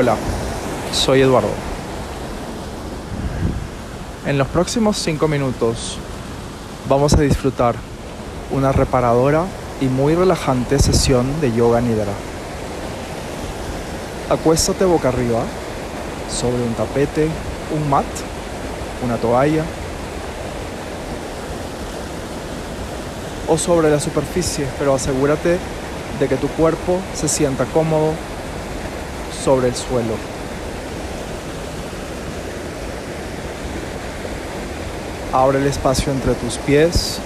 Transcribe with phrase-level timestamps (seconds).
[0.00, 0.14] Hola,
[0.92, 1.50] soy Eduardo.
[4.26, 5.98] En los próximos 5 minutos
[6.88, 7.74] vamos a disfrutar
[8.52, 9.42] una reparadora
[9.80, 12.12] y muy relajante sesión de yoga nidra.
[14.30, 15.40] Acuéstate boca arriba
[16.30, 17.28] sobre un tapete,
[17.76, 18.06] un mat,
[19.04, 19.64] una toalla
[23.48, 25.58] o sobre la superficie, pero asegúrate
[26.20, 28.12] de que tu cuerpo se sienta cómodo
[29.44, 30.14] sobre el suelo.
[35.32, 37.18] Abre el espacio entre tus pies,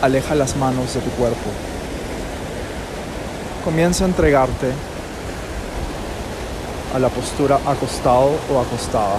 [0.00, 1.50] aleja las manos de tu cuerpo.
[3.64, 4.72] Comienza a entregarte
[6.94, 9.18] a la postura acostado o acostada.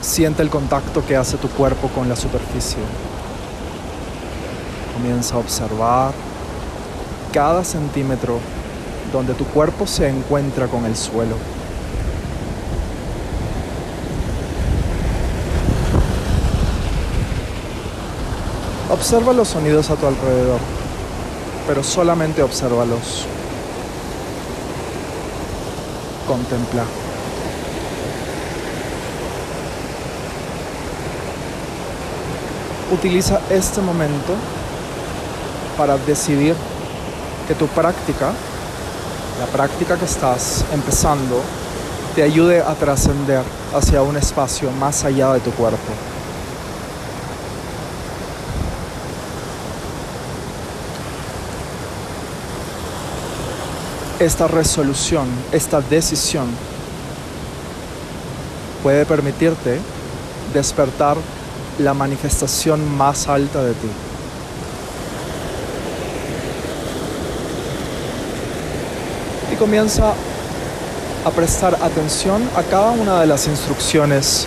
[0.00, 2.78] Siente el contacto que hace tu cuerpo con la superficie.
[4.94, 6.12] Comienza a observar
[7.32, 8.38] cada centímetro
[9.12, 11.34] donde tu cuerpo se encuentra con el suelo.
[18.90, 20.60] Observa los sonidos a tu alrededor,
[21.66, 23.26] pero solamente obsérvalos.
[26.28, 26.84] Contempla.
[32.92, 34.34] Utiliza este momento
[35.76, 36.54] para decidir
[37.48, 38.32] que tu práctica,
[39.38, 41.42] la práctica que estás empezando,
[42.14, 43.42] te ayude a trascender
[43.74, 45.78] hacia un espacio más allá de tu cuerpo.
[54.20, 56.46] Esta resolución, esta decisión
[58.82, 59.80] puede permitirte
[60.52, 61.16] despertar
[61.78, 63.88] la manifestación más alta de ti.
[69.54, 70.12] Y comienza
[71.24, 74.46] a prestar atención a cada una de las instrucciones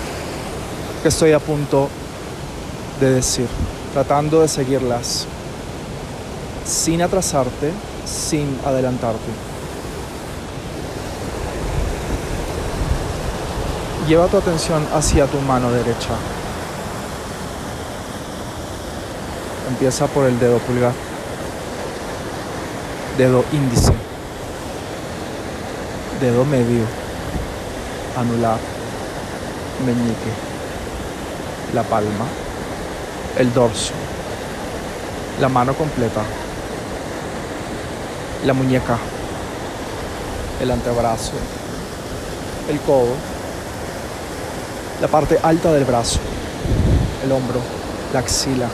[1.01, 1.87] que estoy a punto
[2.99, 3.47] de decir,
[3.93, 5.25] tratando de seguirlas
[6.65, 7.71] sin atrasarte,
[8.05, 9.31] sin adelantarte.
[14.09, 16.15] Lleva tu atención hacia tu mano derecha.
[19.69, 20.93] Empieza por el dedo pulgar,
[23.17, 24.06] dedo índice
[26.19, 26.83] dedo medio,
[28.17, 28.57] anular,
[29.85, 30.31] meñique,
[31.75, 32.25] la palma,
[33.37, 33.93] el dorso,
[35.39, 36.21] la mano completa,
[38.45, 38.97] la muñeca,
[40.59, 41.33] el antebrazo,
[42.67, 43.13] el codo,
[44.99, 46.19] la parte alta del brazo,
[47.23, 47.59] el hombro,
[48.11, 48.67] la axila,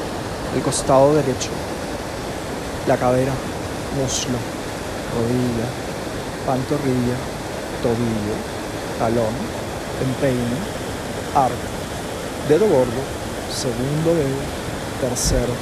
[0.55, 1.49] el costado derecho,
[2.87, 3.33] la cadera,
[3.97, 4.37] muslo,
[5.13, 5.67] rodilla,
[6.45, 7.32] pantorrilla,
[7.83, 8.35] tobillo,
[8.97, 9.35] talón,
[10.01, 10.57] empeine,
[11.35, 11.67] arco,
[12.47, 13.01] dedo gordo,
[13.51, 14.39] segundo dedo,
[15.01, 15.53] tercero,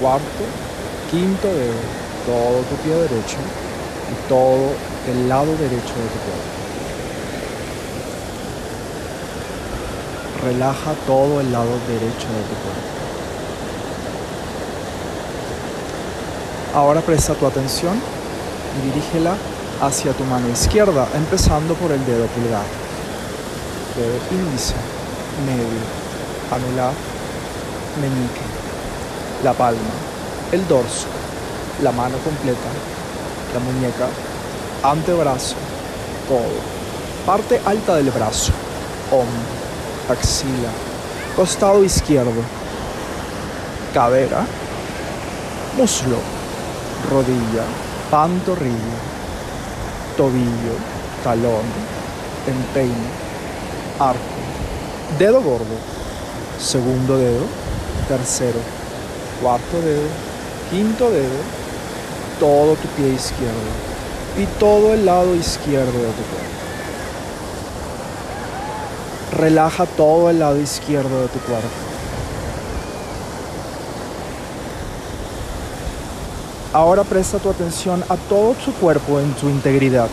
[0.00, 0.44] cuarto,
[1.10, 1.80] quinto dedo,
[2.26, 3.38] todo tu pie derecho
[4.10, 4.74] y todo
[5.10, 6.50] el lado derecho de tu cuerpo.
[10.44, 12.90] Relaja todo el lado derecho de tu cuerpo.
[16.74, 17.94] Ahora presta tu atención
[18.78, 19.34] y dirígela
[19.80, 22.64] hacia tu mano izquierda, empezando por el dedo pulgar,
[23.96, 24.74] dedo índice,
[25.46, 25.80] medio,
[26.50, 26.92] anular,
[28.00, 28.42] meñique,
[29.42, 29.80] la palma,
[30.52, 31.06] el dorso,
[31.82, 32.68] la mano completa,
[33.54, 34.08] la muñeca,
[34.82, 35.56] antebrazo,
[36.28, 36.60] codo,
[37.24, 38.52] parte alta del brazo,
[39.10, 39.60] hombro,
[40.10, 40.70] axila,
[41.36, 42.42] costado izquierdo,
[43.94, 44.44] cadera,
[45.78, 46.18] muslo,
[47.10, 47.64] rodilla,
[48.10, 49.09] pantorrilla,
[50.16, 50.74] tobillo,
[51.24, 51.64] talón,
[52.46, 53.08] empeine,
[53.98, 54.20] arco,
[55.18, 55.76] dedo gordo,
[56.58, 57.44] segundo dedo,
[58.08, 58.58] tercero,
[59.42, 60.08] cuarto dedo,
[60.70, 61.40] quinto dedo,
[62.38, 63.70] todo tu pie izquierdo
[64.38, 66.50] y todo el lado izquierdo de tu cuerpo.
[69.38, 71.89] Relaja todo el lado izquierdo de tu cuerpo.
[76.72, 80.08] Ahora presta tu atención a todo tu cuerpo en su integridad.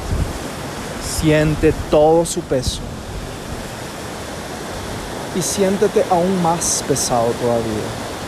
[1.19, 2.81] Siente todo su peso.
[5.35, 7.85] Y siéntete aún más pesado todavía.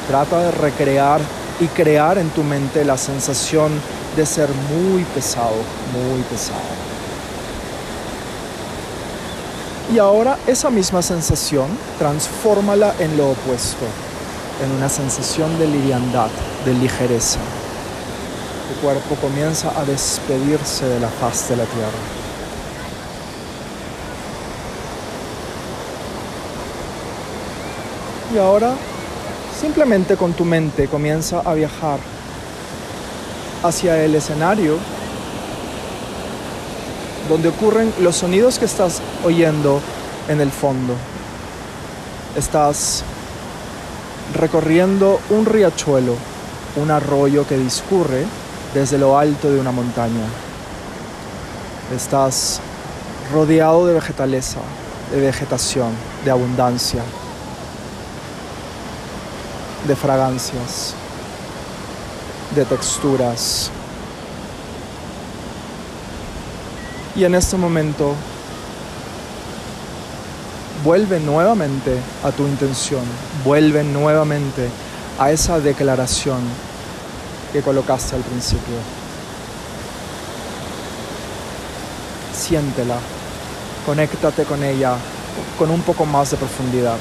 [0.08, 1.20] Trata de recrear
[1.60, 3.72] y crear en tu mente la sensación
[4.16, 5.56] de ser muy pesado,
[5.92, 6.60] muy pesado.
[9.92, 11.68] Y ahora esa misma sensación,
[11.98, 13.86] transfórmala en lo opuesto,
[14.64, 16.30] en una sensación de liviandad,
[16.64, 17.40] de ligereza
[18.76, 22.00] cuerpo comienza a despedirse de la faz de la tierra.
[28.34, 28.74] Y ahora,
[29.60, 32.00] simplemente con tu mente comienza a viajar
[33.64, 34.78] hacia el escenario
[37.28, 39.82] donde ocurren los sonidos que estás oyendo
[40.28, 40.94] en el fondo.
[42.36, 43.04] Estás
[44.34, 46.16] recorriendo un riachuelo,
[46.76, 48.26] un arroyo que discurre
[48.74, 50.26] desde lo alto de una montaña.
[51.96, 52.60] Estás
[53.34, 54.60] rodeado de vegetaleza,
[55.12, 55.92] de vegetación,
[56.24, 57.02] de abundancia,
[59.88, 60.94] de fragancias,
[62.56, 63.72] de texturas.
[67.16, 68.14] Y en este momento
[70.84, 73.04] vuelve nuevamente a tu intención,
[73.44, 74.70] vuelve nuevamente
[75.18, 76.69] a esa declaración
[77.52, 78.76] que colocaste al principio.
[82.34, 82.98] Siéntela,
[83.86, 84.96] conéctate con ella
[85.58, 86.98] con un poco más de profundidad.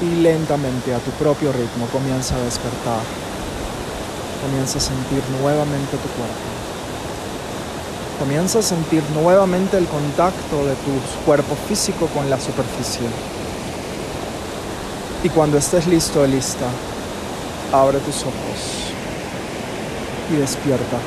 [0.00, 3.00] Y lentamente a tu propio ritmo comienza a despertar.
[4.42, 6.54] Comienza a sentir nuevamente tu cuerpo.
[8.18, 13.08] Comienza a sentir nuevamente el contacto de tu cuerpo físico con la superficie.
[15.24, 16.66] Y cuando estés listo o lista,
[17.72, 18.92] abre tus ojos
[20.30, 20.98] y despierta.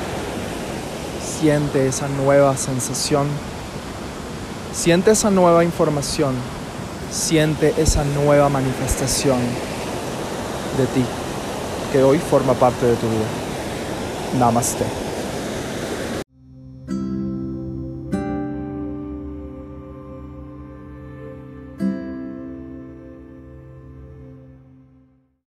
[1.39, 3.27] Siente esa nueva sensación.
[4.73, 6.33] Siente esa nueva información.
[7.11, 9.37] Siente esa nueva manifestación
[10.77, 11.05] de ti
[11.93, 14.39] que hoy forma parte de tu vida.
[14.39, 15.06] Namaste.